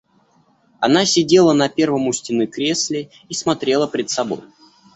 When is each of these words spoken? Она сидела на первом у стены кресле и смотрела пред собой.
Она 0.79 1.05
сидела 1.05 1.53
на 1.53 1.69
первом 1.69 2.07
у 2.07 2.11
стены 2.13 2.47
кресле 2.47 3.11
и 3.29 3.35
смотрела 3.35 3.85
пред 3.85 4.09
собой. 4.09 4.41